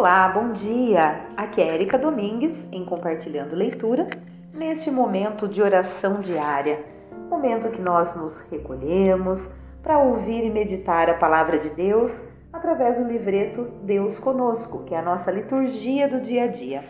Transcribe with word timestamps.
Olá, 0.00 0.30
bom 0.30 0.52
dia! 0.52 1.26
Aqui 1.36 1.60
é 1.60 1.74
Erika 1.74 1.98
Domingues 1.98 2.66
em 2.72 2.86
Compartilhando 2.86 3.54
Leitura, 3.54 4.08
neste 4.50 4.90
momento 4.90 5.46
de 5.46 5.60
oração 5.60 6.22
diária, 6.22 6.82
momento 7.28 7.68
que 7.68 7.82
nós 7.82 8.16
nos 8.16 8.40
recolhemos 8.50 9.52
para 9.82 9.98
ouvir 9.98 10.42
e 10.42 10.50
meditar 10.50 11.10
a 11.10 11.18
palavra 11.18 11.58
de 11.58 11.68
Deus 11.68 12.18
através 12.50 12.96
do 12.96 13.04
livreto 13.04 13.64
Deus 13.82 14.18
Conosco, 14.18 14.84
que 14.84 14.94
é 14.94 14.98
a 15.00 15.02
nossa 15.02 15.30
liturgia 15.30 16.08
do 16.08 16.18
dia 16.18 16.44
a 16.44 16.46
dia. 16.46 16.82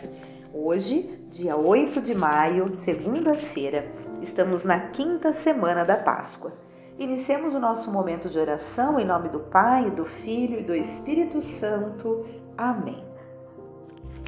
Hoje, 0.53 1.21
dia 1.31 1.57
8 1.57 2.01
de 2.01 2.15
maio, 2.15 2.71
segunda-feira, 2.71 3.87
estamos 4.21 4.63
na 4.63 4.79
quinta 4.87 5.33
semana 5.33 5.83
da 5.83 5.97
Páscoa. 5.97 6.53
Iniciemos 7.01 7.55
o 7.55 7.59
nosso 7.59 7.91
momento 7.91 8.29
de 8.29 8.37
oração 8.37 8.99
em 8.99 9.05
nome 9.07 9.27
do 9.27 9.39
Pai, 9.39 9.89
do 9.89 10.05
Filho 10.05 10.59
e 10.59 10.63
do 10.63 10.75
Espírito 10.75 11.41
Santo. 11.41 12.27
Amém. 12.55 13.03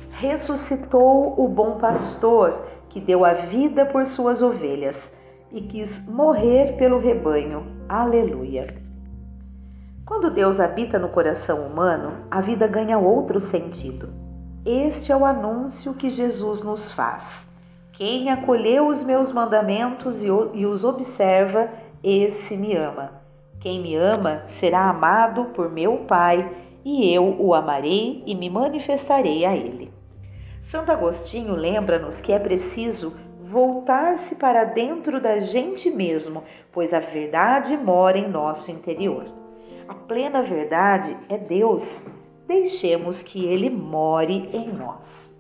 Ressuscitou 0.09 1.39
o 1.39 1.47
bom 1.47 1.77
pastor 1.77 2.65
que 2.89 2.99
deu 2.99 3.23
a 3.23 3.33
vida 3.33 3.85
por 3.85 4.07
suas 4.07 4.41
ovelhas 4.41 5.13
e 5.51 5.61
quis 5.61 6.03
morrer 6.07 6.75
pelo 6.75 6.97
rebanho. 6.97 7.63
Aleluia. 7.87 8.73
Quando 10.03 10.31
Deus 10.31 10.59
habita 10.59 10.97
no 10.97 11.09
coração 11.09 11.67
humano, 11.67 12.25
a 12.31 12.41
vida 12.41 12.65
ganha 12.65 12.97
outro 12.97 13.39
sentido. 13.39 14.09
Este 14.65 15.11
é 15.11 15.15
o 15.15 15.25
anúncio 15.25 15.93
que 15.93 16.09
Jesus 16.09 16.63
nos 16.63 16.91
faz. 16.91 17.47
Quem 17.91 18.31
acolheu 18.31 18.87
os 18.87 19.03
meus 19.03 19.31
mandamentos 19.31 20.23
e 20.23 20.65
os 20.65 20.83
observa, 20.83 21.69
esse 22.03 22.57
me 22.57 22.75
ama. 22.75 23.21
Quem 23.59 23.81
me 23.81 23.95
ama 23.95 24.43
será 24.49 24.89
amado 24.89 25.45
por 25.53 25.71
meu 25.71 25.99
Pai, 25.99 26.53
e 26.83 27.13
eu 27.13 27.37
o 27.39 27.53
amarei 27.53 28.21
e 28.25 28.35
me 28.35 28.49
manifestarei 28.49 29.45
a 29.45 29.55
ele. 29.55 29.89
Santo 30.63 30.91
Agostinho 30.91 31.55
lembra-nos 31.55 32.19
que 32.19 32.33
é 32.33 32.39
preciso 32.39 33.15
voltar-se 33.41 34.35
para 34.35 34.65
dentro 34.65 35.21
da 35.21 35.37
gente 35.39 35.89
mesmo, 35.89 36.43
pois 36.73 36.93
a 36.93 36.99
verdade 36.99 37.77
mora 37.77 38.17
em 38.17 38.27
nosso 38.27 38.69
interior. 38.69 39.25
A 39.87 39.93
plena 39.93 40.41
verdade 40.41 41.15
é 41.29 41.37
Deus. 41.37 42.05
Deixemos 42.47 43.23
que 43.23 43.45
ele 43.45 43.69
more 43.69 44.49
em 44.51 44.67
nós. 44.73 45.33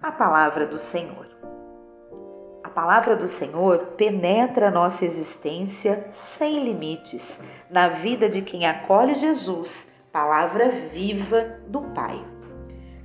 A 0.00 0.12
palavra 0.12 0.66
do 0.66 0.78
Senhor 0.78 1.34
palavra 2.74 3.14
do 3.14 3.28
Senhor 3.28 3.78
penetra 3.96 4.70
nossa 4.70 5.04
existência 5.04 6.08
sem 6.12 6.64
limites, 6.64 7.40
na 7.70 7.88
vida 7.88 8.28
de 8.28 8.42
quem 8.42 8.66
acolhe 8.66 9.14
Jesus, 9.14 9.88
palavra 10.12 10.70
viva 10.92 11.60
do 11.68 11.82
Pai. 11.94 12.20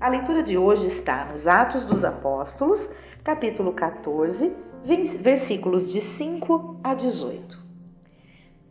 A 0.01 0.09
leitura 0.09 0.41
de 0.41 0.57
hoje 0.57 0.87
está 0.87 1.25
nos 1.25 1.45
Atos 1.45 1.85
dos 1.85 2.03
Apóstolos, 2.03 2.89
capítulo 3.23 3.71
14, 3.73 4.51
versículos 5.19 5.87
de 5.87 6.01
5 6.01 6.79
a 6.83 6.95
18. 6.95 7.59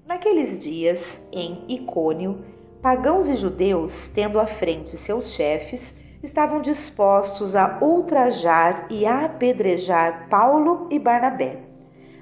Naqueles 0.04 0.58
dias, 0.58 1.24
em 1.30 1.64
Icônio, 1.69 2.44
pagãos 2.82 3.30
e 3.30 3.36
judeus, 3.36 4.08
tendo 4.08 4.41
à 4.41 4.46
frente 4.48 4.96
seus 4.96 5.32
chefes, 5.32 5.94
estavam 6.22 6.61
dispostos 6.61 7.55
a 7.55 7.78
ultrajar 7.80 8.86
e 8.91 9.06
a 9.06 9.27
apedrejar 9.27 10.28
Paulo 10.28 10.88
e 10.91 10.98
Barnabé. 10.98 11.58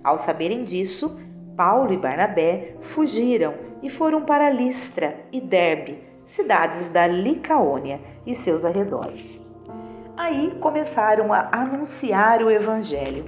Ao 0.05 0.19
saberem 0.19 0.65
disso, 0.65 1.19
Paulo 1.57 1.93
e 1.93 1.97
Barnabé 1.97 2.75
fugiram 2.81 3.55
e 3.83 3.89
foram 3.89 4.25
para 4.25 4.51
Listra 4.51 5.17
e 5.33 5.41
Derbe, 5.41 6.03
cidades 6.27 6.89
da 6.89 7.07
Licaônia 7.07 8.01
e 8.27 8.35
seus 8.35 8.65
arredores. 8.65 9.41
Aí 10.17 10.57
começaram 10.61 11.33
a 11.33 11.49
anunciar 11.53 12.43
o 12.43 12.51
evangelho. 12.51 13.25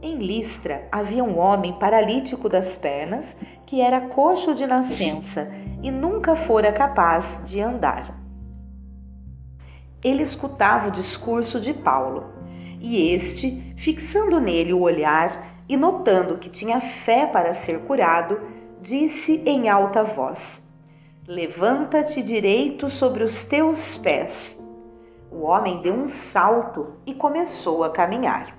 Em 0.00 0.18
Listra 0.18 0.86
havia 0.92 1.24
um 1.24 1.38
homem 1.38 1.72
paralítico 1.78 2.48
das 2.48 2.76
pernas 2.76 3.36
que 3.64 3.80
era 3.80 4.00
coxo 4.00 4.54
de 4.54 4.66
nascença 4.66 5.48
e 5.82 5.90
nunca 5.90 6.36
fora 6.36 6.72
capaz 6.72 7.24
de 7.44 7.60
andar 7.60 8.25
ele 10.02 10.22
escutava 10.22 10.88
o 10.88 10.92
discurso 10.92 11.60
de 11.60 11.72
Paulo, 11.72 12.24
e 12.80 13.12
este, 13.12 13.74
fixando 13.76 14.38
nele 14.38 14.72
o 14.72 14.80
olhar 14.80 15.54
e 15.68 15.76
notando 15.76 16.38
que 16.38 16.48
tinha 16.48 16.80
fé 16.80 17.26
para 17.26 17.52
ser 17.52 17.80
curado, 17.80 18.40
disse 18.80 19.42
em 19.44 19.68
alta 19.68 20.04
voz: 20.04 20.62
Levanta-te 21.26 22.22
direito 22.22 22.88
sobre 22.88 23.24
os 23.24 23.44
teus 23.44 23.96
pés. 23.96 24.56
O 25.30 25.42
homem 25.42 25.82
deu 25.82 25.94
um 25.94 26.06
salto 26.06 26.94
e 27.04 27.12
começou 27.12 27.82
a 27.82 27.90
caminhar. 27.90 28.56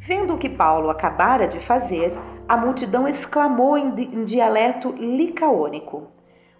Vendo 0.00 0.34
o 0.34 0.38
que 0.38 0.48
Paulo 0.48 0.90
acabara 0.90 1.46
de 1.46 1.60
fazer, 1.60 2.18
a 2.48 2.56
multidão 2.56 3.06
exclamou 3.06 3.78
em, 3.78 4.24
dialeto 4.24 4.90
licaônico: 4.90 6.08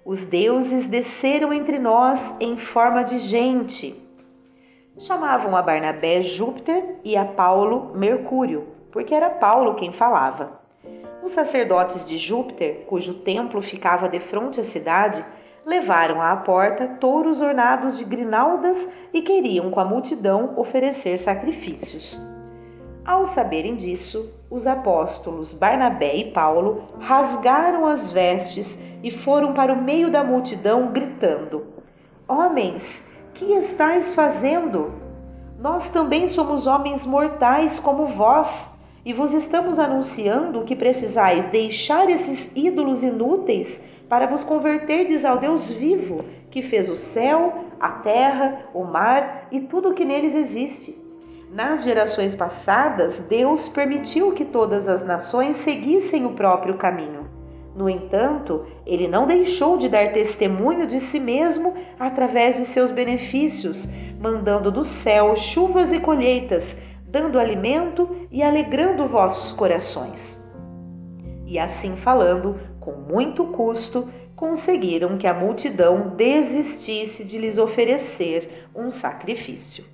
os 0.08 0.24
deuses 0.24 0.86
desceram 0.86 1.52
entre 1.52 1.78
nós 1.78 2.34
em 2.40 2.56
forma 2.56 3.04
de 3.04 3.18
gente. 3.18 3.94
Chamavam 4.96 5.54
a 5.54 5.60
Barnabé 5.60 6.22
Júpiter 6.22 6.96
e 7.04 7.14
a 7.14 7.26
Paulo 7.26 7.92
Mercúrio, 7.94 8.68
porque 8.90 9.14
era 9.14 9.28
Paulo 9.28 9.74
quem 9.74 9.92
falava. 9.92 10.62
Os 11.22 11.32
sacerdotes 11.32 12.06
de 12.06 12.16
Júpiter, 12.16 12.86
cujo 12.86 13.12
templo 13.16 13.60
ficava 13.60 14.08
defronte 14.08 14.62
à 14.62 14.64
cidade, 14.64 15.22
levaram 15.66 16.22
à 16.22 16.34
porta 16.36 16.96
touros 16.98 17.42
ornados 17.42 17.98
de 17.98 18.04
grinaldas 18.04 18.88
e 19.12 19.20
queriam 19.20 19.70
com 19.70 19.78
a 19.78 19.84
multidão 19.84 20.54
oferecer 20.56 21.18
sacrifícios. 21.18 22.18
Ao 23.04 23.26
saberem 23.26 23.76
disso, 23.76 24.32
os 24.50 24.66
apóstolos 24.66 25.52
Barnabé 25.52 26.16
e 26.16 26.30
Paulo 26.30 26.84
rasgaram 26.98 27.86
as 27.86 28.10
vestes 28.10 28.87
e 29.02 29.10
foram 29.10 29.52
para 29.52 29.72
o 29.72 29.82
meio 29.82 30.10
da 30.10 30.24
multidão, 30.24 30.92
gritando: 30.92 31.66
Homens, 32.26 33.06
que 33.34 33.52
estáis 33.54 34.14
fazendo? 34.14 34.92
Nós 35.58 35.90
também 35.90 36.28
somos 36.28 36.66
homens 36.66 37.06
mortais 37.06 37.78
como 37.78 38.06
vós, 38.08 38.72
e 39.04 39.12
vos 39.12 39.32
estamos 39.32 39.78
anunciando 39.78 40.64
que 40.64 40.76
precisais 40.76 41.46
deixar 41.46 42.10
esses 42.10 42.50
ídolos 42.54 43.02
inúteis 43.02 43.80
para 44.08 44.26
vos 44.26 44.44
converterdes 44.44 45.24
ao 45.24 45.38
Deus 45.38 45.70
vivo, 45.70 46.24
que 46.50 46.62
fez 46.62 46.90
o 46.90 46.96
céu, 46.96 47.64
a 47.80 47.90
terra, 47.90 48.66
o 48.74 48.84
mar 48.84 49.48
e 49.50 49.60
tudo 49.60 49.90
o 49.90 49.94
que 49.94 50.04
neles 50.04 50.34
existe. 50.34 50.98
Nas 51.52 51.84
gerações 51.84 52.34
passadas, 52.34 53.18
Deus 53.20 53.68
permitiu 53.68 54.32
que 54.32 54.44
todas 54.44 54.86
as 54.86 55.04
nações 55.04 55.56
seguissem 55.58 56.26
o 56.26 56.32
próprio 56.32 56.76
caminho. 56.76 57.37
No 57.78 57.88
entanto, 57.88 58.66
ele 58.84 59.06
não 59.06 59.24
deixou 59.24 59.78
de 59.78 59.88
dar 59.88 60.12
testemunho 60.12 60.84
de 60.84 60.98
si 60.98 61.20
mesmo 61.20 61.74
através 61.96 62.56
de 62.56 62.64
seus 62.64 62.90
benefícios, 62.90 63.88
mandando 64.20 64.72
do 64.72 64.82
céu 64.82 65.36
chuvas 65.36 65.92
e 65.92 66.00
colheitas, 66.00 66.76
dando 67.04 67.38
alimento 67.38 68.26
e 68.32 68.42
alegrando 68.42 69.06
vossos 69.06 69.52
corações. 69.52 70.42
E 71.46 71.56
assim 71.56 71.94
falando, 71.94 72.58
com 72.80 72.94
muito 72.94 73.44
custo, 73.44 74.08
conseguiram 74.34 75.16
que 75.16 75.28
a 75.28 75.32
multidão 75.32 76.16
desistisse 76.16 77.24
de 77.24 77.38
lhes 77.38 77.58
oferecer 77.58 78.68
um 78.74 78.90
sacrifício. 78.90 79.84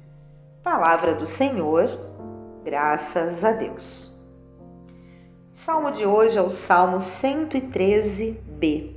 Palavra 0.62 1.14
do 1.14 1.26
Senhor, 1.26 2.00
graças 2.64 3.44
a 3.44 3.52
Deus. 3.52 4.13
Salmo 5.54 5.92
de 5.92 6.04
hoje 6.04 6.36
é 6.36 6.42
o 6.42 6.50
Salmo 6.50 6.98
113b. 6.98 8.96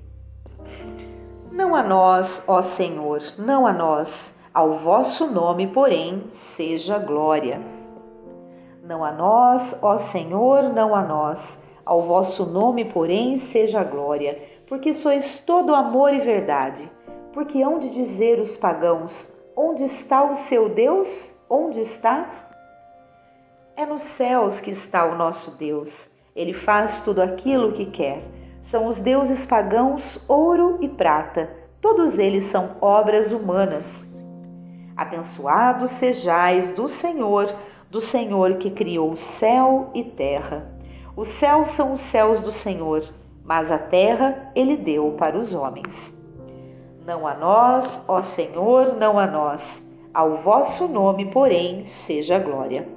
Não 1.49 1.73
a 1.73 1.81
nós, 1.81 2.43
ó 2.45 2.61
Senhor, 2.61 3.21
não 3.37 3.65
a 3.65 3.71
nós, 3.71 4.35
ao 4.53 4.73
vosso 4.79 5.27
nome, 5.27 5.67
porém, 5.67 6.25
seja 6.55 6.97
glória. 6.97 7.61
Não 8.83 9.05
a 9.05 9.13
nós, 9.13 9.77
ó 9.81 9.97
Senhor, 9.97 10.63
não 10.63 10.93
a 10.93 11.03
nós, 11.03 11.57
ao 11.85 12.01
vosso 12.01 12.45
nome, 12.45 12.83
porém, 12.85 13.37
seja 13.37 13.81
glória, 13.83 14.41
porque 14.67 14.93
sois 14.93 15.39
todo 15.39 15.73
amor 15.73 16.13
e 16.13 16.19
verdade. 16.19 16.91
Porque 17.31 17.61
hão 17.61 17.79
de 17.79 17.89
dizer 17.89 18.41
os 18.41 18.57
pagãos: 18.57 19.33
onde 19.55 19.85
está 19.85 20.29
o 20.29 20.35
seu 20.35 20.67
Deus? 20.67 21.31
Onde 21.49 21.79
está? 21.79 22.27
É 23.75 23.85
nos 23.85 24.01
céus 24.01 24.59
que 24.59 24.71
está 24.71 25.05
o 25.05 25.15
nosso 25.15 25.57
Deus 25.57 26.16
ele 26.37 26.53
faz 26.53 27.01
tudo 27.01 27.19
aquilo 27.19 27.71
que 27.71 27.87
quer. 27.87 28.21
São 28.61 28.85
os 28.85 28.99
deuses 28.99 29.43
pagãos 29.43 30.23
ouro 30.27 30.77
e 30.81 30.87
prata. 30.87 31.49
Todos 31.81 32.19
eles 32.19 32.43
são 32.43 32.75
obras 32.79 33.31
humanas. 33.31 34.05
Abençoados 34.95 35.89
sejais 35.91 36.71
do 36.71 36.87
Senhor, 36.87 37.51
do 37.89 37.99
Senhor 37.99 38.57
que 38.57 38.69
criou 38.69 39.17
céu 39.17 39.89
e 39.95 40.03
terra. 40.03 40.71
Os 41.15 41.27
céus 41.29 41.69
são 41.69 41.93
os 41.93 42.01
céus 42.01 42.39
do 42.39 42.51
Senhor, 42.51 43.03
mas 43.43 43.71
a 43.71 43.79
terra 43.79 44.51
ele 44.53 44.77
deu 44.77 45.15
para 45.17 45.35
os 45.35 45.55
homens. 45.55 46.13
Não 47.03 47.25
a 47.25 47.33
nós, 47.33 48.03
ó 48.07 48.21
Senhor, 48.21 48.95
não 48.95 49.17
a 49.17 49.25
nós. 49.25 49.81
Ao 50.13 50.35
vosso 50.35 50.87
nome, 50.87 51.31
porém, 51.31 51.85
seja 51.85 52.37
glória. 52.37 52.96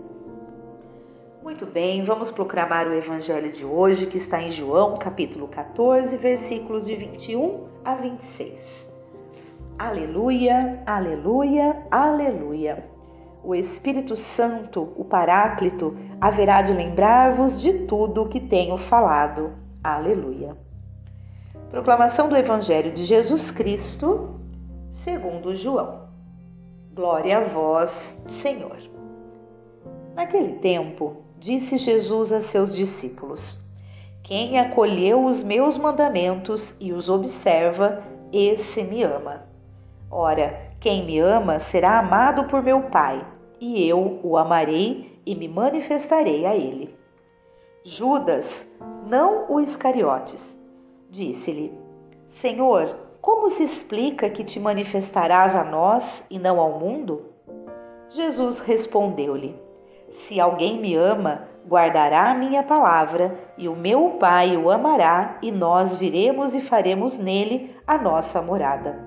Muito 1.51 1.67
bem, 1.67 2.05
vamos 2.05 2.31
proclamar 2.31 2.87
o 2.87 2.95
evangelho 2.95 3.51
de 3.51 3.65
hoje, 3.65 4.07
que 4.07 4.19
está 4.19 4.41
em 4.41 4.53
João, 4.53 4.97
capítulo 4.97 5.49
14, 5.49 6.17
versículos 6.17 6.87
de 6.87 6.95
21 6.95 7.67
a 7.85 7.97
26. 7.97 8.89
Aleluia, 9.77 10.81
aleluia, 10.87 11.85
aleluia. 11.91 12.89
O 13.43 13.53
Espírito 13.53 14.15
Santo, 14.15 14.93
o 14.97 15.05
Paráclito, 15.05 15.97
haverá 16.21 16.63
de 16.63 16.73
lembrar-vos 16.73 17.61
de 17.61 17.81
tudo 17.81 18.23
o 18.23 18.29
que 18.29 18.39
tenho 18.39 18.79
falado. 18.79 19.53
Aleluia. 19.83 20.57
Proclamação 21.69 22.29
do 22.29 22.37
Evangelho 22.37 22.93
de 22.93 23.03
Jesus 23.03 23.51
Cristo, 23.51 24.41
segundo 24.93 25.57
João. 25.57 26.03
Glória 26.95 27.39
a 27.39 27.41
vós, 27.41 28.17
Senhor. 28.29 28.79
Naquele 30.15 30.61
tempo, 30.61 31.25
disse 31.41 31.79
Jesus 31.79 32.35
a 32.35 32.41
seus 32.41 32.77
discípulos: 32.77 33.59
Quem 34.23 34.61
acolheu 34.61 35.25
os 35.25 35.43
meus 35.43 35.77
mandamentos 35.79 36.75
e 36.79 36.93
os 36.93 37.09
observa, 37.09 38.05
esse 38.31 38.83
me 38.83 39.03
ama. 39.03 39.47
Ora, 40.11 40.71
quem 40.79 41.07
me 41.07 41.19
ama 41.19 41.59
será 41.59 41.99
amado 41.99 42.45
por 42.45 42.63
meu 42.63 42.83
Pai, 42.83 43.27
e 43.59 43.89
eu 43.89 44.21
o 44.23 44.37
amarei 44.37 45.19
e 45.25 45.35
me 45.35 45.49
manifestarei 45.49 46.45
a 46.45 46.55
ele. 46.55 46.95
Judas, 47.85 48.67
não 49.07 49.51
o 49.51 49.61
Iscariotes, 49.61 50.55
disse-lhe: 51.09 51.73
Senhor, 52.29 52.95
como 53.23 53.49
se 53.49 53.63
explica 53.63 54.29
que 54.29 54.45
te 54.45 54.61
manifestarás 54.61 55.57
a 55.57 55.65
nós 55.65 56.23
e 56.29 56.39
não 56.39 56.61
ao 56.61 56.79
mundo? 56.79 57.23
Jesus 58.11 58.61
respondeu-lhe: 58.61 59.70
Se 60.11 60.41
alguém 60.41 60.81
me 60.81 60.95
ama, 60.95 61.49
guardará 61.67 62.31
a 62.31 62.35
minha 62.35 62.63
palavra, 62.63 63.39
e 63.57 63.69
o 63.69 63.77
meu 63.77 64.17
Pai 64.19 64.57
o 64.57 64.71
amará, 64.71 65.39
e 65.41 65.53
nós 65.53 65.97
viremos 65.97 66.55
e 66.55 66.61
faremos 66.61 67.19
nele 67.19 67.75
a 67.87 67.97
nossa 67.97 68.43
morada. 68.43 68.99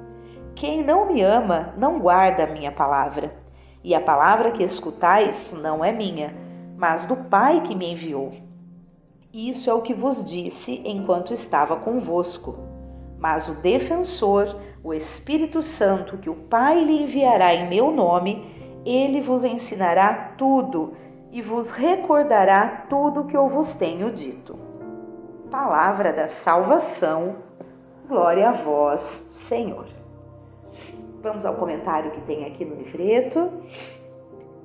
Quem 0.56 0.84
não 0.84 1.08
me 1.08 1.22
ama 1.22 1.74
não 1.78 2.00
guarda 2.00 2.44
a 2.44 2.48
minha 2.48 2.72
palavra. 2.72 3.34
E 3.84 3.94
a 3.94 4.00
palavra 4.00 4.52
que 4.52 4.64
escutais 4.64 5.54
não 5.62 5.84
é 5.84 5.92
minha, 5.92 6.34
mas 6.78 7.04
do 7.06 7.18
Pai 7.18 7.62
que 7.62 7.76
me 7.76 7.92
enviou. 7.92 8.32
Isso 9.34 9.70
é 9.70 9.74
o 9.74 9.82
que 9.82 9.94
vos 9.94 10.24
disse 10.24 10.82
enquanto 10.86 11.34
estava 11.34 11.76
convosco. 11.76 12.56
Mas 13.20 13.50
o 13.50 13.56
defensor, 13.56 14.56
o 14.84 14.94
Espírito 14.94 15.62
Santo, 15.62 16.18
que 16.18 16.30
o 16.30 16.36
Pai 16.36 16.84
lhe 16.84 17.04
enviará 17.04 17.54
em 17.54 17.68
meu 17.68 17.92
nome, 17.92 18.63
ele 18.86 19.22
vos 19.22 19.44
ensinará 19.44 20.34
tudo 20.38 20.94
e 21.32 21.42
vos 21.42 21.72
recordará 21.72 22.86
tudo 22.90 23.26
que 23.26 23.36
eu 23.36 23.48
vos 23.48 23.76
tenho 23.76 24.12
dito. 24.12 24.58
Palavra 25.50 26.12
da 26.12 26.28
salvação, 26.28 27.36
glória 28.08 28.50
a 28.50 28.54
vós, 28.54 29.26
Senhor. 29.32 29.86
Vamos 31.22 31.46
ao 31.46 31.56
comentário 31.56 32.12
que 32.12 32.22
tem 32.22 32.46
aqui 32.46 32.66
no 32.66 32.76
livreto. 32.76 33.52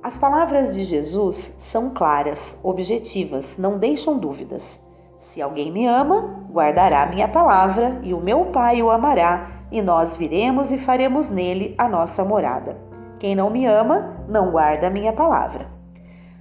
As 0.03 0.17
palavras 0.17 0.73
de 0.73 0.83
Jesus 0.83 1.53
são 1.57 1.89
claras, 1.89 2.57
objetivas, 2.63 3.57
não 3.57 3.77
deixam 3.77 4.17
dúvidas. 4.17 4.81
Se 5.17 5.41
alguém 5.41 5.71
me 5.71 5.85
ama, 5.85 6.45
guardará 6.51 7.05
minha 7.05 7.27
palavra, 7.27 7.99
e 8.03 8.13
o 8.13 8.19
meu 8.21 8.45
Pai 8.45 8.81
o 8.81 8.89
amará, 8.89 9.51
e 9.71 9.81
nós 9.81 10.15
viremos 10.15 10.71
e 10.71 10.77
faremos 10.77 11.29
nele 11.29 11.75
a 11.77 11.87
nossa 11.87 12.23
morada. 12.23 12.88
Quem 13.19 13.35
não 13.35 13.49
me 13.49 13.65
ama, 13.65 14.15
não 14.29 14.49
guarda 14.49 14.89
minha 14.89 15.11
palavra. 15.11 15.67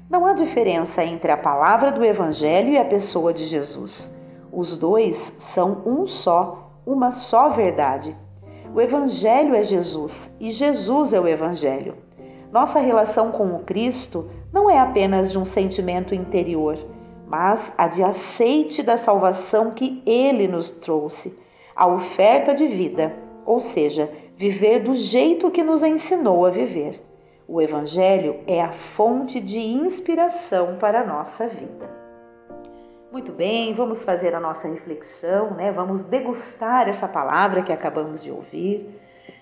Não 0.09 0.25
há 0.25 0.33
diferença 0.33 1.05
entre 1.05 1.31
a 1.33 1.37
palavra 1.37 1.91
do 1.91 2.05
Evangelho 2.05 2.71
e 2.71 2.79
a 2.79 2.85
pessoa 2.85 3.35
de 3.35 3.45
Jesus. 3.45 4.09
Os 4.53 4.77
dois 4.77 5.35
são 5.39 5.83
um 5.85 6.07
só, 6.07 6.71
uma 6.87 7.11
só 7.11 7.49
verdade. 7.49 8.17
O 8.73 8.81
Evangelho 8.81 9.57
é 9.57 9.63
Jesus 9.63 10.33
e 10.39 10.53
Jesus 10.53 11.13
é 11.13 11.21
o 11.21 11.27
Evangelho. 11.27 11.97
Nossa 12.53 12.79
relação 12.79 13.33
com 13.33 13.57
o 13.57 13.65
Cristo 13.65 14.31
não 14.53 14.71
é 14.71 14.79
apenas 14.79 15.33
de 15.33 15.39
um 15.39 15.45
sentimento 15.45 16.15
interior, 16.15 16.79
mas 17.27 17.73
a 17.77 17.89
de 17.89 18.05
aceite 18.05 18.85
da 18.85 18.97
salvação 18.97 19.73
que 19.73 20.01
Ele 20.07 20.47
nos 20.47 20.71
trouxe, 20.71 21.37
a 21.75 21.87
oferta 21.89 22.55
de 22.55 22.67
vida, 22.69 23.15
ou 23.45 23.61
seja, 23.61 24.11
viver 24.39 24.79
do 24.85 24.95
jeito 24.95 25.51
que 25.51 25.65
nos 25.65 25.83
ensinou 25.83 26.47
a 26.47 26.51
viver. 26.51 27.03
O 27.49 27.61
Evangelho 27.61 28.37
é 28.47 28.63
a 28.63 28.71
fonte 28.71 29.41
de 29.41 29.59
inspiração 29.59 30.77
para 30.79 31.01
a 31.01 31.05
nossa 31.05 31.49
vida. 31.49 31.91
Muito 33.11 33.33
bem, 33.33 33.75
vamos 33.75 34.05
fazer 34.05 34.37
a 34.37 34.41
nossa 34.41 34.69
reflexão, 34.69 35.55
né? 35.55 35.73
Vamos 35.73 36.03
degustar 36.03 36.89
essa 36.89 37.09
palavra 37.09 37.63
que 37.63 37.73
acabamos 37.73 38.23
de 38.23 38.31
ouvir. 38.31 38.89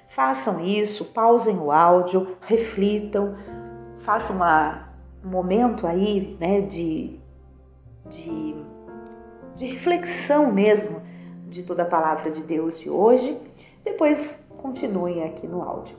Façam 0.09 0.65
isso, 0.65 1.05
pausem 1.05 1.59
o 1.59 1.71
áudio, 1.71 2.35
reflitam, 2.41 3.37
façam 3.99 4.37
uma, 4.37 4.89
um 5.23 5.29
momento 5.29 5.87
aí, 5.87 6.39
né, 6.41 6.63
de, 6.63 7.19
de, 8.09 8.55
de 9.57 9.67
reflexão 9.67 10.51
mesmo 10.51 11.03
de 11.49 11.65
toda 11.65 11.83
a 11.83 11.87
palavra 11.87 12.31
de 12.31 12.43
Deus 12.43 12.81
de 12.81 12.89
hoje. 12.89 13.37
Depois 13.85 14.35
continuem 14.67 15.23
aqui 15.23 15.47
no 15.47 15.63
áudio. 15.63 15.97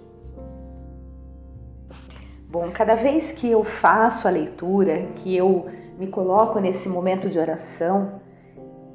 Bom, 2.49 2.69
cada 2.73 2.95
vez 2.95 3.31
que 3.31 3.49
eu 3.49 3.63
faço 3.63 4.27
a 4.27 4.31
leitura, 4.31 5.07
que 5.15 5.35
eu 5.35 5.67
me 5.97 6.07
coloco 6.07 6.59
nesse 6.59 6.89
momento 6.89 7.29
de 7.29 7.39
oração, 7.39 8.21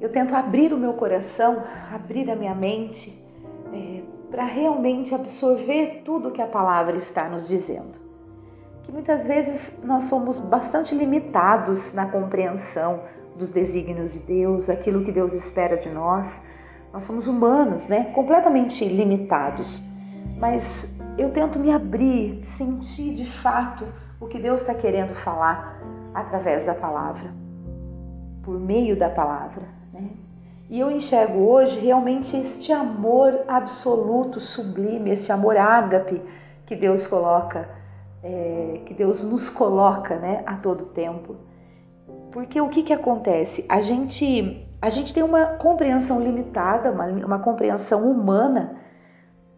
eu 0.00 0.10
tento 0.10 0.34
abrir 0.34 0.74
o 0.74 0.78
meu 0.78 0.92
coração, 0.94 1.62
abrir 1.90 2.30
a 2.30 2.36
minha 2.36 2.54
mente, 2.54 3.18
é, 3.72 4.02
para 4.30 4.44
realmente 4.44 5.14
absorver 5.14 6.02
tudo 6.04 6.30
que 6.30 6.42
a 6.42 6.46
palavra 6.46 6.96
está 6.96 7.28
nos 7.28 7.48
dizendo. 7.48 8.00
Que 8.82 8.92
muitas 8.92 9.26
vezes 9.26 9.74
nós 9.82 10.04
somos 10.04 10.38
bastante 10.38 10.94
limitados 10.94 11.92
na 11.94 12.06
compreensão 12.06 13.00
dos 13.36 13.50
desígnios 13.50 14.12
de 14.12 14.18
Deus, 14.20 14.68
aquilo 14.68 15.02
que 15.02 15.12
Deus 15.12 15.32
espera 15.32 15.76
de 15.76 15.88
nós. 15.88 16.40
Nós 16.92 17.04
somos 17.04 17.26
humanos, 17.26 17.86
né? 17.88 18.12
Completamente 18.14 18.84
limitados. 18.84 19.82
Mas 20.38 20.86
eu 21.16 21.30
tento 21.30 21.58
me 21.58 21.70
abrir, 21.70 22.44
sentir 22.44 23.14
de 23.14 23.24
fato 23.24 23.86
o 24.20 24.26
que 24.26 24.38
Deus 24.38 24.60
está 24.60 24.74
querendo 24.74 25.14
falar 25.14 25.80
através 26.14 26.64
da 26.64 26.74
palavra, 26.74 27.30
por 28.42 28.58
meio 28.58 28.96
da 28.96 29.08
palavra. 29.08 29.62
Né? 29.92 30.10
E 30.68 30.80
eu 30.80 30.90
enxergo 30.90 31.40
hoje 31.40 31.80
realmente 31.80 32.36
este 32.36 32.72
amor 32.72 33.40
absoluto, 33.48 34.40
sublime, 34.40 35.10
este 35.10 35.32
amor 35.32 35.56
ágape 35.56 36.20
que 36.66 36.76
Deus 36.76 37.06
coloca, 37.06 37.68
é, 38.22 38.80
que 38.86 38.94
Deus 38.94 39.24
nos 39.24 39.50
coloca 39.50 40.16
né, 40.16 40.42
a 40.46 40.56
todo 40.56 40.86
tempo. 40.86 41.36
Porque 42.32 42.60
o 42.60 42.68
que, 42.68 42.82
que 42.82 42.92
acontece? 42.92 43.64
A 43.68 43.80
gente, 43.80 44.66
a 44.80 44.88
gente 44.88 45.12
tem 45.12 45.22
uma 45.22 45.46
compreensão 45.46 46.20
limitada, 46.20 46.90
uma, 46.90 47.06
uma 47.06 47.38
compreensão 47.38 48.10
humana 48.10 48.76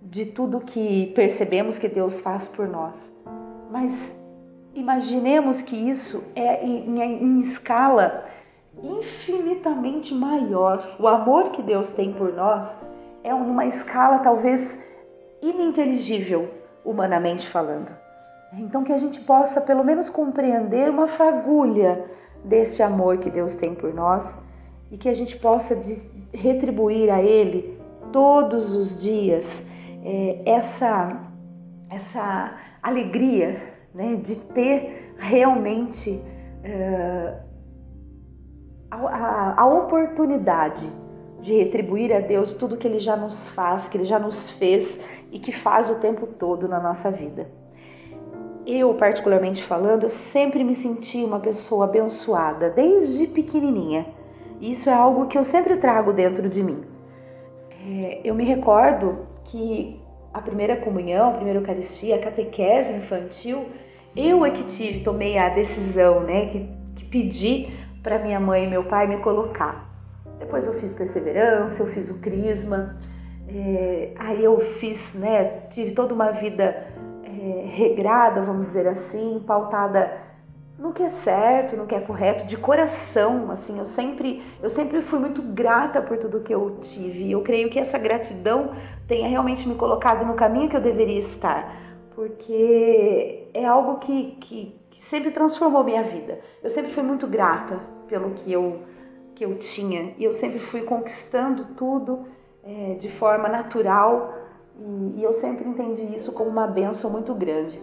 de 0.02 0.26
tudo 0.26 0.60
que 0.60 1.12
percebemos 1.14 1.78
que 1.78 1.88
Deus 1.88 2.20
faz 2.20 2.48
por 2.48 2.68
nós. 2.68 2.94
Mas 3.70 4.14
Imaginemos 4.74 5.62
que 5.62 5.76
isso 5.76 6.24
é 6.34 6.64
em, 6.64 7.00
em, 7.00 7.22
em 7.22 7.40
escala 7.42 8.24
infinitamente 8.82 10.12
maior. 10.12 10.96
O 10.98 11.06
amor 11.06 11.50
que 11.50 11.62
Deus 11.62 11.90
tem 11.90 12.12
por 12.12 12.32
nós 12.32 12.76
é 13.22 13.32
numa 13.32 13.66
escala 13.66 14.18
talvez 14.18 14.76
ininteligível, 15.40 16.50
humanamente 16.84 17.48
falando. 17.50 17.96
Então, 18.54 18.82
que 18.82 18.92
a 18.92 18.98
gente 18.98 19.20
possa 19.20 19.60
pelo 19.60 19.84
menos 19.84 20.10
compreender 20.10 20.90
uma 20.90 21.06
fagulha 21.06 22.04
deste 22.44 22.82
amor 22.82 23.18
que 23.18 23.30
Deus 23.30 23.54
tem 23.54 23.74
por 23.74 23.92
nós 23.94 24.32
e 24.90 24.96
que 24.96 25.08
a 25.08 25.14
gente 25.14 25.36
possa 25.36 25.76
retribuir 26.32 27.10
a 27.10 27.22
Ele 27.22 27.78
todos 28.12 28.76
os 28.76 29.00
dias 29.02 29.64
é, 30.04 30.42
essa, 30.44 31.20
essa 31.90 32.54
alegria 32.82 33.60
né, 33.94 34.16
de 34.16 34.36
ter 34.36 35.14
realmente 35.16 36.10
uh, 36.10 37.42
a, 38.90 39.62
a, 39.62 39.66
oportunidade 39.66 40.88
de 41.40 41.54
retribuir 41.54 42.14
a 42.14 42.20
Deus 42.20 42.52
tudo 42.52 42.76
que 42.76 42.86
Ele 42.86 42.98
já 42.98 43.16
nos 43.16 43.48
faz, 43.50 43.88
que 43.88 43.96
Ele 43.96 44.04
já 44.04 44.18
nos 44.18 44.50
fez 44.50 44.98
e 45.32 45.38
que 45.38 45.52
faz 45.52 45.90
o 45.90 46.00
tempo 46.00 46.26
todo 46.26 46.68
na 46.68 46.80
nossa 46.80 47.10
vida. 47.10 47.48
Eu, 48.66 48.94
particularmente 48.94 49.62
falando, 49.64 50.04
eu 50.04 50.10
sempre 50.10 50.64
me 50.64 50.74
senti 50.74 51.22
uma 51.22 51.38
pessoa 51.38 51.84
abençoada, 51.84 52.70
desde 52.70 53.26
pequenininha. 53.26 54.06
Isso 54.60 54.88
é 54.88 54.92
algo 54.94 55.26
que 55.26 55.36
eu 55.36 55.44
sempre 55.44 55.76
trago 55.76 56.12
dentro 56.12 56.48
de 56.48 56.62
mim. 56.62 56.82
É, 57.86 58.20
eu 58.24 58.34
me 58.34 58.44
recordo 58.44 59.26
que 59.44 60.00
a 60.32 60.40
primeira 60.40 60.76
comunhão, 60.76 61.28
a 61.28 61.32
primeira 61.32 61.58
Eucaristia, 61.58 62.16
a 62.16 62.18
catequese 62.18 62.94
infantil, 62.94 63.66
eu 64.16 64.44
é 64.44 64.50
que 64.50 64.64
tive, 64.64 65.00
tomei 65.00 65.36
a 65.36 65.50
decisão, 65.50 66.20
né, 66.20 66.46
que, 66.46 66.68
que 66.96 67.04
pedi 67.04 67.68
para 68.02 68.18
minha 68.18 68.40
mãe 68.40 68.64
e 68.64 68.66
meu 68.66 68.84
pai 68.84 69.06
me 69.06 69.18
colocar. 69.18 69.90
Depois 70.38 70.66
eu 70.66 70.74
fiz 70.74 70.92
perseverança, 70.92 71.82
eu 71.82 71.86
fiz 71.88 72.10
o 72.10 72.20
crisma, 72.20 72.96
é, 73.48 74.12
aí 74.16 74.42
eu 74.42 74.58
fiz, 74.78 75.12
né, 75.14 75.60
tive 75.70 75.92
toda 75.92 76.14
uma 76.14 76.30
vida 76.30 76.93
regrada, 77.66 78.42
vamos 78.42 78.66
dizer 78.66 78.86
assim, 78.86 79.42
pautada 79.46 80.22
no 80.78 80.92
que 80.92 81.02
é 81.02 81.08
certo, 81.08 81.76
no 81.76 81.86
que 81.86 81.94
é 81.94 82.00
correto, 82.00 82.46
de 82.46 82.56
coração, 82.56 83.50
assim, 83.50 83.78
eu 83.78 83.86
sempre, 83.86 84.42
eu 84.62 84.68
sempre 84.68 85.02
fui 85.02 85.18
muito 85.18 85.40
grata 85.40 86.02
por 86.02 86.18
tudo 86.18 86.40
que 86.40 86.52
eu 86.52 86.78
tive. 86.80 87.30
Eu 87.30 87.42
creio 87.42 87.70
que 87.70 87.78
essa 87.78 87.96
gratidão 87.96 88.74
tenha 89.06 89.28
realmente 89.28 89.68
me 89.68 89.76
colocado 89.76 90.26
no 90.26 90.34
caminho 90.34 90.68
que 90.68 90.76
eu 90.76 90.80
deveria 90.80 91.18
estar, 91.18 91.76
porque 92.14 93.48
é 93.54 93.64
algo 93.64 93.98
que, 93.98 94.32
que, 94.40 94.80
que 94.90 95.02
sempre 95.04 95.30
transformou 95.30 95.84
minha 95.84 96.02
vida. 96.02 96.40
Eu 96.62 96.70
sempre 96.70 96.90
fui 96.90 97.02
muito 97.02 97.26
grata 97.26 97.80
pelo 98.08 98.30
que 98.30 98.52
eu 98.52 98.80
que 99.34 99.44
eu 99.44 99.58
tinha 99.58 100.14
e 100.16 100.24
eu 100.24 100.32
sempre 100.32 100.60
fui 100.60 100.82
conquistando 100.82 101.64
tudo 101.76 102.24
é, 102.62 102.94
de 102.94 103.10
forma 103.10 103.48
natural 103.48 104.33
e, 104.78 105.20
e 105.20 105.22
eu 105.22 105.32
sempre 105.34 105.68
entendi 105.68 106.14
isso 106.14 106.32
como 106.32 106.50
uma 106.50 106.66
benção 106.66 107.10
muito 107.10 107.34
grande. 107.34 107.80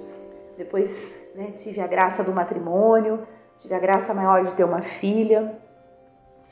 Depois 0.57 1.15
né, 1.35 1.51
tive 1.51 1.81
a 1.81 1.87
graça 1.87 2.23
do 2.23 2.31
matrimônio, 2.31 3.19
tive 3.57 3.73
a 3.73 3.79
graça 3.79 4.13
maior 4.13 4.45
de 4.45 4.53
ter 4.53 4.63
uma 4.63 4.81
filha, 4.81 5.55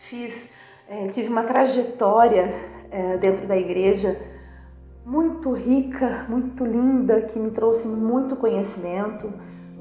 fiz, 0.09 0.51
é, 0.87 1.07
tive 1.07 1.29
uma 1.29 1.43
trajetória 1.43 2.53
é, 2.91 3.17
dentro 3.17 3.47
da 3.47 3.57
igreja 3.57 4.19
muito 5.05 5.51
rica, 5.53 6.25
muito 6.29 6.63
linda, 6.63 7.21
que 7.21 7.39
me 7.39 7.51
trouxe 7.51 7.87
muito 7.87 8.35
conhecimento, 8.35 9.33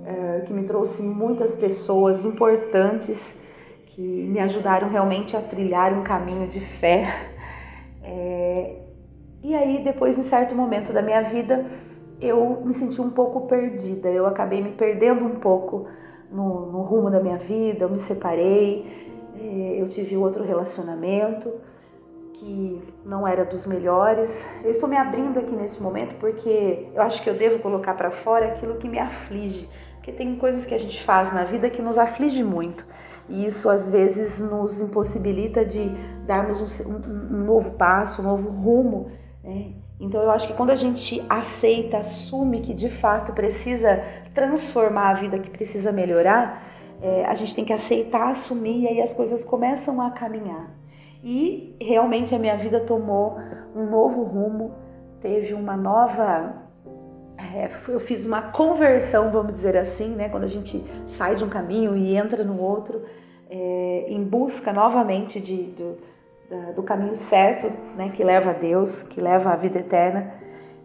é, 0.05 0.41
que 0.41 0.53
me 0.53 0.65
trouxe 0.65 1.03
muitas 1.03 1.55
pessoas 1.55 2.25
importantes 2.25 3.37
que 3.87 4.01
me 4.01 4.39
ajudaram 4.39 4.89
realmente 4.89 5.37
a 5.37 5.43
trilhar 5.43 5.93
um 5.93 6.03
caminho 6.03 6.49
de 6.49 6.61
fé. 6.61 7.31
É, 8.03 8.88
e 9.43 9.55
aí, 9.55 9.83
depois, 9.85 10.19
em 10.19 10.23
certo 10.23 10.55
momento 10.55 10.93
da 10.93 11.03
minha 11.03 11.23
vida, 11.23 11.65
eu 12.21 12.63
me 12.65 12.75
senti 12.75 13.01
um 13.01 13.11
pouco 13.11 13.47
perdida. 13.47 14.09
Eu 14.09 14.27
acabei 14.27 14.63
me 14.63 14.73
perdendo 14.73 15.25
um 15.25 15.37
pouco 15.37 15.87
no, 16.31 16.67
no 16.73 16.83
rumo 16.83 17.11
da 17.11 17.21
minha 17.21 17.39
vida. 17.39 17.85
Eu 17.85 17.91
me 17.91 18.01
separei, 18.01 19.09
é, 19.41 19.81
eu 19.81 19.89
tive 19.89 20.17
outro 20.17 20.45
relacionamento 20.45 21.53
que 22.35 22.83
não 23.05 23.27
era 23.27 23.45
dos 23.45 23.67
melhores. 23.67 24.31
Eu 24.65 24.71
estou 24.71 24.89
me 24.89 24.97
abrindo 24.97 25.39
aqui 25.39 25.55
nesse 25.55 25.83
momento 25.83 26.15
porque 26.17 26.89
eu 26.95 27.03
acho 27.03 27.23
que 27.23 27.29
eu 27.29 27.35
devo 27.35 27.61
colocar 27.61 27.95
para 27.95 28.11
fora 28.11 28.47
aquilo 28.47 28.77
que 28.77 28.89
me 28.89 28.99
aflige, 28.99 29.69
porque 29.97 30.13
tem 30.13 30.37
coisas 30.37 30.65
que 30.65 30.75
a 30.75 30.79
gente 30.79 31.03
faz 31.05 31.33
na 31.33 31.45
vida 31.45 31.69
que 31.69 31.83
nos 31.83 31.99
aflige 31.99 32.43
muito. 32.43 32.87
E 33.29 33.45
isso 33.45 33.69
às 33.69 33.91
vezes 33.91 34.39
nos 34.39 34.81
impossibilita 34.81 35.65
de 35.65 35.91
darmos 36.27 36.81
um, 36.81 36.93
um, 36.93 37.37
um 37.37 37.45
novo 37.45 37.73
passo, 37.73 38.23
um 38.23 38.25
novo 38.25 38.49
rumo. 38.49 39.11
Né? 39.49 39.73
Então 39.99 40.23
eu 40.23 40.31
acho 40.31 40.47
que 40.47 40.53
quando 40.53 40.71
a 40.71 40.75
gente 40.75 41.25
aceita, 41.27 41.97
assume 41.97 42.61
que 42.61 42.75
de 42.75 42.91
fato 42.91 43.33
precisa 43.33 44.05
transformar 44.35 45.11
a 45.11 45.15
vida, 45.15 45.39
que 45.39 45.49
precisa 45.49 45.91
melhorar, 45.91 46.63
é, 47.01 47.25
a 47.25 47.33
gente 47.33 47.55
tem 47.55 47.65
que 47.65 47.73
aceitar, 47.73 48.31
assumir 48.31 48.83
e 48.83 48.89
aí 48.89 49.01
as 49.01 49.15
coisas 49.15 49.43
começam 49.43 50.03
a 50.03 50.11
caminhar. 50.11 50.71
E 51.25 51.75
realmente 51.81 52.35
a 52.35 52.39
minha 52.39 52.57
vida 52.59 52.81
tomou 52.81 53.39
um 53.75 53.87
novo 53.87 54.23
rumo, 54.23 54.73
teve 55.23 55.55
uma 55.55 55.77
nova. 55.77 56.55
É, 57.39 57.71
eu 57.89 58.01
fiz 58.01 58.27
uma 58.27 58.43
conversão, 58.43 59.31
vamos 59.31 59.55
dizer 59.55 59.77
assim, 59.79 60.09
né? 60.09 60.29
Quando 60.29 60.45
a 60.45 60.49
gente 60.49 60.85
sai 61.07 61.35
de 61.35 61.43
um 61.43 61.49
caminho 61.49 61.97
e 61.97 62.15
entra 62.15 62.45
no 62.45 62.61
outro, 62.61 63.03
é, 63.49 64.05
em 64.09 64.23
busca 64.23 64.73
novamente 64.73 65.41
de, 65.41 65.73
de 65.73 65.95
do 66.75 66.83
caminho 66.83 67.15
certo, 67.15 67.71
né, 67.97 68.11
que 68.11 68.25
leva 68.25 68.51
a 68.51 68.55
Deus, 68.55 69.03
que 69.03 69.21
leva 69.21 69.51
à 69.51 69.57
vida 69.57 69.79
eterna. 69.79 70.33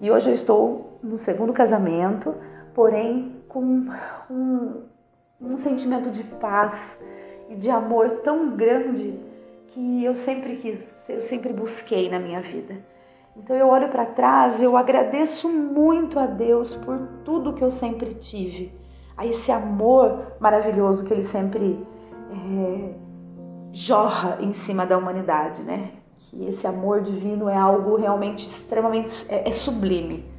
E 0.01 0.11
hoje 0.11 0.29
eu 0.29 0.33
estou 0.33 0.99
no 1.01 1.17
segundo 1.17 1.53
casamento, 1.53 2.35
porém 2.73 3.41
com 3.47 3.87
um, 4.29 4.83
um 5.39 5.57
sentimento 5.57 6.09
de 6.09 6.23
paz 6.23 6.99
e 7.49 7.55
de 7.55 7.69
amor 7.69 8.21
tão 8.23 8.55
grande 8.55 9.19
que 9.67 10.03
eu 10.03 10.13
sempre 10.13 10.57
quis, 10.57 11.09
eu 11.09 11.21
sempre 11.21 11.53
busquei 11.53 12.09
na 12.09 12.19
minha 12.19 12.41
vida. 12.41 12.75
Então 13.35 13.55
eu 13.55 13.67
olho 13.67 13.89
para 13.89 14.05
trás, 14.05 14.61
eu 14.61 14.77
agradeço 14.77 15.49
muito 15.49 16.19
a 16.19 16.25
Deus 16.25 16.75
por 16.75 16.99
tudo 17.23 17.53
que 17.53 17.63
eu 17.63 17.71
sempre 17.71 18.13
tive, 18.15 18.71
a 19.17 19.25
esse 19.25 19.51
amor 19.51 20.35
maravilhoso 20.39 21.05
que 21.05 21.13
Ele 21.13 21.23
sempre 21.23 21.83
é, 22.31 22.93
jorra 23.73 24.37
em 24.39 24.53
cima 24.53 24.85
da 24.85 24.97
humanidade, 24.97 25.61
né? 25.63 25.91
Que 26.19 26.45
esse 26.45 26.65
amor 26.67 27.01
divino 27.01 27.49
é 27.49 27.57
algo 27.57 27.95
realmente 27.95 28.45
extremamente 28.45 29.25
é, 29.27 29.49
é 29.49 29.51
sublime. 29.51 30.31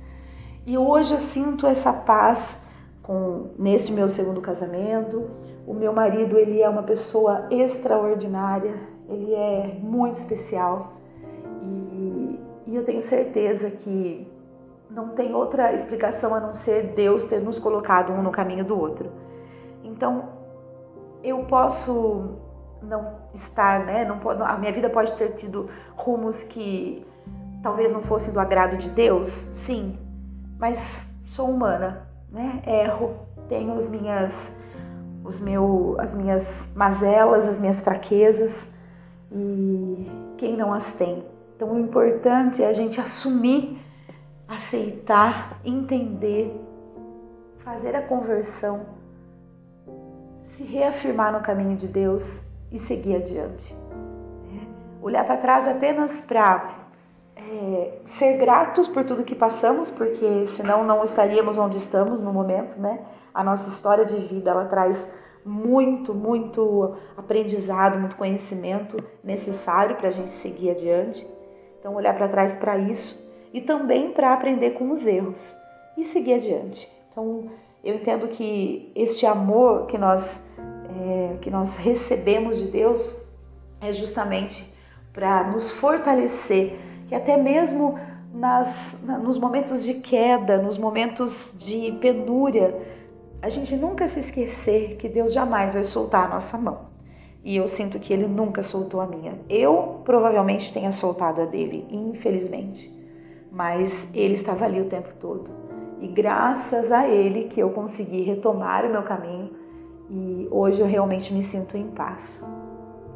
E 0.65 0.79
hoje 0.79 1.13
eu 1.13 1.19
sinto 1.19 1.67
essa 1.67 1.93
paz 1.93 2.59
com 3.03 3.51
nesse 3.59 3.93
meu 3.93 4.09
segundo 4.09 4.41
casamento. 4.41 5.29
O 5.67 5.75
meu 5.75 5.93
marido 5.93 6.39
ele 6.39 6.63
é 6.63 6.69
uma 6.69 6.83
pessoa 6.85 7.47
extraordinária, 7.51 8.75
ele 9.09 9.35
é 9.35 9.79
muito 9.83 10.17
especial 10.17 10.93
e, 11.63 12.39
e 12.67 12.77
eu 12.77 12.85
tenho 12.85 13.03
certeza 13.03 13.71
que 13.71 14.27
não 14.91 15.09
tem 15.09 15.35
outra 15.35 15.75
explicação 15.75 16.35
a 16.35 16.41
não 16.41 16.53
ser 16.53 16.95
Deus 16.95 17.25
ter 17.25 17.41
nos 17.41 17.59
colocado 17.59 18.13
um 18.13 18.23
no 18.23 18.31
caminho 18.31 18.65
do 18.65 18.79
outro. 18.79 19.11
Então 19.83 20.29
eu 21.23 21.45
posso 21.45 22.37
não 22.85 23.15
estar, 23.35 23.85
né? 23.85 24.05
Não 24.05 24.19
a 24.45 24.57
minha 24.57 24.73
vida 24.73 24.89
pode 24.91 25.17
ter 25.17 25.33
tido 25.37 25.69
rumos 25.97 26.43
que 26.45 27.07
talvez 27.63 27.91
não 27.91 28.03
fossem 28.03 28.33
do 28.33 28.39
agrado 28.39 28.77
de 28.77 28.91
Deus, 28.91 29.31
sim, 29.55 29.99
mas 30.59 31.05
sou 31.25 31.49
humana, 31.51 32.07
né? 32.31 32.63
Erro, 32.67 33.15
tenho 33.49 33.77
as 33.79 33.89
minhas, 33.89 34.53
os 35.25 35.41
meu, 35.41 35.97
as 35.99 36.15
minhas 36.15 36.69
mazelas, 36.75 37.49
as 37.49 37.59
minhas 37.59 37.81
fraquezas 37.81 38.69
e 39.33 40.11
quem 40.37 40.57
não 40.57 40.75
as 40.75 40.93
tem. 40.93 41.25
Então 41.57 41.73
o 41.73 41.79
importante 41.79 42.63
é 42.63 42.69
a 42.69 42.73
gente 42.75 43.01
assumir, 43.01 43.79
aceitar, 44.47 45.59
entender, 45.65 46.55
fazer 47.59 47.97
a 47.97 48.03
conversão, 48.03 48.83
se 50.43 50.63
reafirmar 50.65 51.33
no 51.33 51.41
caminho 51.41 51.77
de 51.77 51.89
Deus 51.89 52.44
e 52.71 52.79
seguir 52.79 53.17
adiante. 53.17 53.75
Olhar 55.03 55.25
para 55.25 55.37
trás 55.37 55.69
apenas 55.69 56.21
para 56.23 56.85
é, 57.37 57.99
ser 58.07 58.39
gratos 58.39 58.89
por 58.89 59.05
tudo 59.05 59.25
que 59.25 59.35
passamos, 59.35 59.91
porque 59.91 60.47
senão 60.47 60.85
não 60.85 61.05
estaríamos 61.05 61.59
onde 61.59 61.77
estamos 61.77 62.21
no 62.21 62.33
momento, 62.33 62.81
né? 62.81 63.05
A 63.33 63.45
nossa 63.45 63.69
história 63.69 64.05
de 64.05 64.17
vida 64.17 64.51
ela 64.51 64.65
traz 64.67 65.07
muito, 65.45 66.15
muito 66.15 66.97
aprendizado, 67.17 67.99
muito 67.99 68.17
conhecimento 68.17 68.97
necessário 69.23 69.97
para 69.97 70.09
a 70.09 70.13
gente 70.13 70.31
seguir 70.31 70.71
adiante. 70.71 71.27
Então, 71.79 71.95
olhar 71.95 72.17
para 72.17 72.29
trás 72.29 72.57
para 72.57 72.79
isso 72.79 73.23
e 73.53 73.61
também 73.61 74.13
para 74.13 74.33
aprender 74.33 74.71
com 74.71 74.91
os 74.91 75.07
erros 75.07 75.55
e 75.99 76.05
seguir 76.05 76.35
adiante. 76.35 76.91
Então, 77.11 77.51
eu 77.85 77.97
entendo 77.97 78.29
que 78.29 78.91
este 78.95 79.27
amor 79.27 79.87
que 79.87 79.99
nós 79.99 80.41
é, 81.05 81.37
que 81.41 81.51
nós 81.51 81.77
recebemos 81.77 82.59
de 82.59 82.69
Deus 82.69 83.15
é 83.81 83.93
justamente 83.93 84.69
para 85.13 85.45
nos 85.45 85.71
fortalecer, 85.71 86.77
que 87.07 87.15
até 87.15 87.37
mesmo 87.37 87.99
nas, 88.33 88.97
nos 89.23 89.39
momentos 89.39 89.85
de 89.85 89.95
queda, 89.95 90.61
nos 90.61 90.77
momentos 90.77 91.55
de 91.59 91.93
penúria, 92.01 92.75
a 93.41 93.49
gente 93.49 93.77
nunca 93.77 94.09
se 94.09 94.21
esquecer 94.21 94.97
que 94.97 95.09
Deus 95.09 95.33
jamais 95.33 95.73
vai 95.73 95.85
soltar 95.85 96.27
a 96.27 96.35
nossa 96.35 96.59
mão. 96.59 96.95
E 97.45 97.57
eu 97.57 97.69
sinto 97.69 97.99
que 97.99 98.13
Ele 98.13 98.27
nunca 98.27 98.63
soltou 98.63 99.03
a 99.03 99.07
minha. 99.07 99.35
Eu 99.51 100.01
provavelmente 100.03 100.73
tenha 100.73 100.91
soltado 100.91 101.43
a 101.43 101.45
dele, 101.45 101.87
infelizmente. 101.91 102.91
Mas 103.53 104.09
Ele 104.15 104.35
estava 104.35 104.65
ali 104.65 104.81
o 104.81 104.89
tempo 104.89 105.11
todo. 105.21 105.51
E 106.01 106.09
graças 106.09 106.91
a 106.91 107.07
Ele 107.07 107.45
que 107.51 107.61
eu 107.61 107.71
consegui 107.71 108.23
retomar 108.23 108.87
o 108.87 108.91
meu 108.91 109.03
caminho 109.03 109.51
e 110.11 110.49
hoje 110.51 110.81
eu 110.81 110.87
realmente 110.87 111.33
me 111.33 111.43
sinto 111.43 111.77
em 111.77 111.89
paz. 111.89 112.43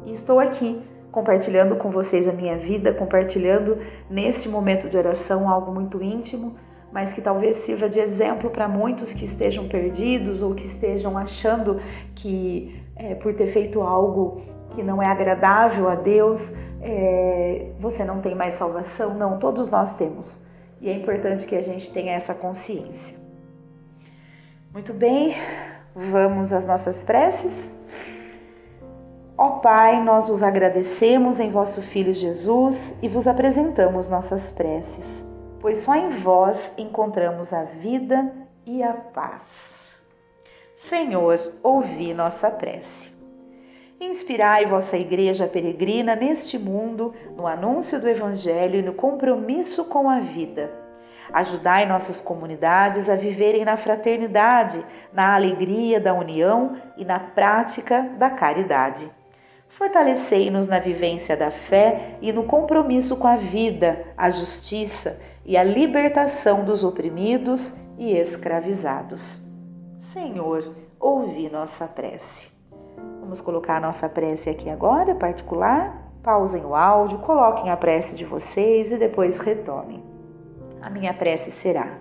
E 0.05 0.11
estou 0.11 0.39
aqui 0.39 0.81
compartilhando 1.11 1.75
com 1.75 1.89
vocês 1.89 2.27
a 2.27 2.31
minha 2.31 2.57
vida, 2.57 2.93
compartilhando 2.93 3.77
neste 4.09 4.47
momento 4.47 4.89
de 4.89 4.97
oração 4.97 5.49
algo 5.49 5.73
muito 5.73 6.01
íntimo, 6.01 6.55
mas 6.91 7.13
que 7.13 7.21
talvez 7.21 7.57
sirva 7.57 7.89
de 7.89 7.99
exemplo 7.99 8.49
para 8.49 8.67
muitos 8.67 9.13
que 9.13 9.25
estejam 9.25 9.67
perdidos 9.67 10.41
ou 10.41 10.55
que 10.55 10.65
estejam 10.65 11.17
achando 11.17 11.79
que 12.15 12.81
é, 12.95 13.15
por 13.15 13.33
ter 13.33 13.53
feito 13.53 13.81
algo 13.81 14.41
que 14.75 14.83
não 14.83 15.01
é 15.01 15.07
agradável 15.07 15.87
a 15.89 15.95
Deus, 15.95 16.39
é, 16.81 17.71
você 17.79 18.03
não 18.03 18.21
tem 18.21 18.35
mais 18.35 18.55
salvação. 18.55 19.13
Não, 19.13 19.39
todos 19.39 19.69
nós 19.69 19.95
temos. 19.95 20.39
E 20.81 20.89
é 20.89 20.93
importante 20.93 21.45
que 21.45 21.55
a 21.55 21.61
gente 21.61 21.91
tenha 21.91 22.13
essa 22.13 22.33
consciência. 22.33 23.17
Muito 24.71 24.93
bem, 24.93 25.35
vamos 25.95 26.51
às 26.53 26.65
nossas 26.65 27.03
preces. 27.03 27.73
Ó 29.37 29.59
Pai, 29.59 30.03
nós 30.03 30.27
vos 30.27 30.43
agradecemos 30.43 31.39
em 31.39 31.49
vosso 31.49 31.81
Filho 31.81 32.13
Jesus 32.13 32.93
e 33.01 33.07
vos 33.07 33.27
apresentamos 33.27 34.09
nossas 34.09 34.51
preces, 34.51 35.25
pois 35.61 35.79
só 35.79 35.95
em 35.95 36.09
vós 36.19 36.73
encontramos 36.77 37.53
a 37.53 37.63
vida 37.63 38.33
e 38.65 38.83
a 38.83 38.93
paz. 38.93 39.97
Senhor, 40.75 41.39
ouvi 41.63 42.13
nossa 42.13 42.49
prece. 42.51 43.09
Inspirai 43.99 44.65
vossa 44.65 44.97
Igreja 44.97 45.45
peregrina 45.45 46.15
neste 46.15 46.57
mundo, 46.57 47.13
no 47.35 47.45
anúncio 47.45 47.99
do 47.99 48.07
Evangelho 48.07 48.79
e 48.79 48.81
no 48.81 48.93
compromisso 48.93 49.85
com 49.85 50.09
a 50.09 50.21
vida. 50.21 50.88
Ajudai 51.33 51.85
nossas 51.85 52.21
comunidades 52.21 53.09
a 53.09 53.15
viverem 53.15 53.63
na 53.63 53.77
fraternidade, 53.77 54.83
na 55.13 55.35
alegria 55.35 55.99
da 55.99 56.13
união 56.13 56.77
e 56.97 57.05
na 57.05 57.19
prática 57.19 58.01
da 58.17 58.29
caridade. 58.29 59.09
Fortalecei-nos 59.69 60.67
na 60.67 60.79
vivência 60.79 61.37
da 61.37 61.51
fé 61.51 62.17
e 62.21 62.33
no 62.33 62.43
compromisso 62.43 63.15
com 63.15 63.27
a 63.27 63.35
vida, 63.35 64.05
a 64.17 64.29
justiça 64.29 65.19
e 65.45 65.55
a 65.55 65.63
libertação 65.63 66.65
dos 66.65 66.83
oprimidos 66.83 67.71
e 67.97 68.11
escravizados. 68.11 69.41
Senhor, 69.99 70.73
ouvi 70.99 71.49
nossa 71.49 71.87
prece. 71.87 72.51
Vamos 73.21 73.41
colocar 73.41 73.77
a 73.77 73.79
nossa 73.79 74.09
prece 74.09 74.49
aqui 74.49 74.69
agora, 74.69 75.13
particular. 75.13 76.09
Pausem 76.23 76.65
o 76.65 76.75
áudio, 76.75 77.19
coloquem 77.19 77.69
a 77.69 77.77
prece 77.77 78.15
de 78.15 78.25
vocês 78.25 78.91
e 78.91 78.97
depois 78.97 79.39
retomem. 79.39 80.03
A 80.81 80.89
minha 80.89 81.13
prece 81.13 81.51
será: 81.51 81.97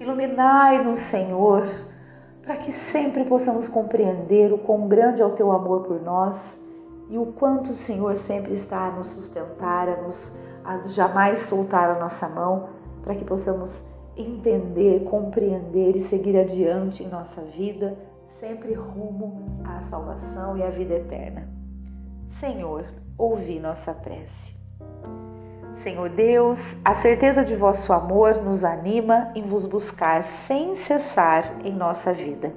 Iluminai-nos, 0.00 0.98
Senhor, 1.00 1.68
para 2.42 2.56
que 2.56 2.72
sempre 2.72 3.24
possamos 3.24 3.68
compreender 3.68 4.52
o 4.52 4.58
quão 4.58 4.88
grande 4.88 5.20
é 5.20 5.26
o 5.26 5.34
teu 5.34 5.50
amor 5.50 5.84
por 5.84 6.00
nós 6.02 6.58
e 7.08 7.18
o 7.18 7.26
quanto 7.26 7.70
o 7.70 7.74
Senhor 7.74 8.16
sempre 8.16 8.54
está 8.54 8.88
a 8.88 8.90
nos 8.90 9.08
sustentar, 9.08 9.88
a 9.88 10.02
nos 10.02 10.34
a 10.64 10.78
jamais 10.88 11.40
soltar 11.46 11.90
a 11.90 11.98
nossa 12.00 12.28
mão, 12.28 12.70
para 13.02 13.14
que 13.14 13.24
possamos 13.24 13.84
entender, 14.16 15.04
compreender 15.04 15.96
e 15.96 16.00
seguir 16.00 16.36
adiante 16.36 17.04
em 17.04 17.08
nossa 17.08 17.40
vida 17.42 17.96
sempre 18.36 18.74
rumo 18.74 19.60
à 19.64 19.82
salvação 19.88 20.56
e 20.56 20.62
à 20.62 20.70
vida 20.70 20.94
eterna. 20.94 21.48
Senhor, 22.30 22.84
ouvi 23.16 23.58
nossa 23.58 23.94
prece. 23.94 24.54
Senhor 25.76 26.08
Deus, 26.08 26.58
a 26.84 26.94
certeza 26.94 27.44
de 27.44 27.54
vosso 27.54 27.92
amor 27.92 28.42
nos 28.42 28.64
anima 28.64 29.30
em 29.34 29.42
vos 29.42 29.66
buscar 29.66 30.22
sem 30.22 30.74
cessar 30.74 31.58
em 31.64 31.72
nossa 31.72 32.12
vida. 32.12 32.52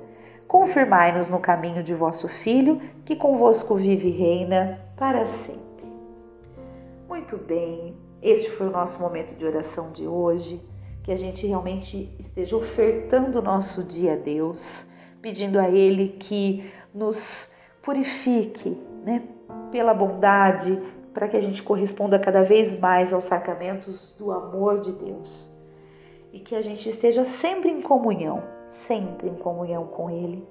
Confirmai-nos 0.48 1.30
no 1.30 1.40
caminho 1.40 1.84
de 1.84 1.94
vosso 1.94 2.28
Filho, 2.28 2.82
que 3.06 3.16
convosco 3.16 3.76
vive 3.76 4.08
e 4.08 4.12
reina 4.12 4.80
para 4.98 5.26
sempre. 5.26 5.88
Muito 7.08 7.38
bem, 7.38 7.96
este 8.22 8.50
foi 8.52 8.68
o 8.68 8.72
nosso 8.72 9.00
momento 9.02 9.36
de 9.36 9.46
oração 9.46 9.92
de 9.92 10.08
hoje. 10.08 10.62
Que 11.04 11.12
a 11.12 11.18
gente 11.18 11.48
realmente 11.48 12.16
esteja 12.20 12.58
ofertando 12.58 13.40
o 13.40 13.42
nosso 13.42 13.84
dia 13.84 14.14
a 14.14 14.16
Deus 14.16 14.86
pedindo 15.22 15.60
a 15.60 15.70
Ele 15.70 16.10
que 16.20 16.72
nos 16.94 17.50
purifique 17.82 18.78
né, 19.04 19.24
pela 19.72 19.94
bondade, 19.94 20.80
para 21.20 21.28
que 21.28 21.36
a 21.36 21.42
gente 21.42 21.62
corresponda 21.62 22.18
cada 22.18 22.44
vez 22.44 22.80
mais 22.80 23.14
aos 23.14 23.26
sacramentos 23.26 24.16
do 24.18 24.32
amor 24.32 24.80
de 24.80 24.94
Deus. 24.94 25.52
E 26.32 26.40
que 26.40 26.56
a 26.56 26.62
gente 26.62 26.88
esteja 26.88 27.26
sempre 27.26 27.70
em 27.70 27.82
comunhão, 27.82 28.42
sempre 28.70 29.28
em 29.28 29.36
comunhão 29.36 29.86
com 29.88 30.10
Ele. 30.10 30.48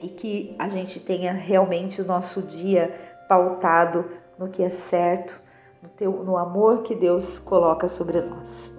E 0.00 0.08
que 0.08 0.56
a 0.58 0.68
gente 0.68 0.98
tenha 0.98 1.34
realmente 1.34 2.00
o 2.00 2.06
nosso 2.06 2.40
dia 2.40 2.98
pautado 3.28 4.06
no 4.38 4.48
que 4.48 4.62
é 4.62 4.70
certo, 4.70 5.38
no, 5.82 5.90
teu, 5.90 6.12
no 6.24 6.38
amor 6.38 6.82
que 6.82 6.94
Deus 6.94 7.38
coloca 7.38 7.86
sobre 7.86 8.22
nós. 8.22 8.72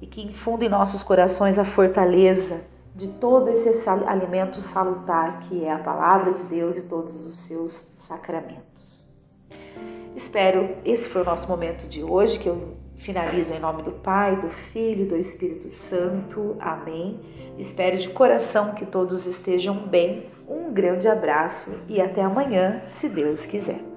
E 0.00 0.06
que 0.06 0.24
infunda 0.24 0.64
em 0.64 0.68
nossos 0.68 1.02
corações 1.02 1.58
a 1.58 1.64
fortaleza 1.64 2.60
de 2.94 3.08
todo 3.08 3.48
esse 3.48 3.88
alimento 3.88 4.60
salutar 4.60 5.40
que 5.40 5.64
é 5.64 5.72
a 5.72 5.80
palavra 5.80 6.32
de 6.34 6.44
Deus 6.44 6.76
e 6.76 6.82
todos 6.82 7.26
os 7.26 7.38
seus 7.38 7.72
sacramentos. 7.98 8.71
Espero, 10.14 10.76
esse 10.84 11.08
foi 11.08 11.22
o 11.22 11.24
nosso 11.24 11.48
momento 11.48 11.88
de 11.88 12.02
hoje, 12.02 12.38
que 12.38 12.48
eu 12.48 12.76
finalizo 12.98 13.52
em 13.52 13.58
nome 13.58 13.82
do 13.82 13.92
Pai, 13.92 14.36
do 14.36 14.48
Filho 14.72 15.06
do 15.06 15.16
Espírito 15.16 15.68
Santo. 15.68 16.56
Amém. 16.60 17.20
Espero 17.58 17.98
de 17.98 18.08
coração 18.10 18.74
que 18.74 18.86
todos 18.86 19.26
estejam 19.26 19.86
bem. 19.86 20.26
Um 20.48 20.72
grande 20.72 21.08
abraço 21.08 21.80
e 21.88 22.00
até 22.00 22.22
amanhã, 22.22 22.82
se 22.88 23.08
Deus 23.08 23.46
quiser. 23.46 23.91